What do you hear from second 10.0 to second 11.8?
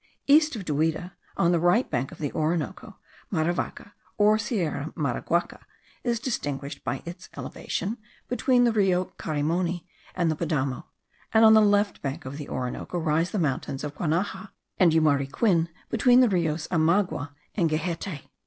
and the Padamo; and on the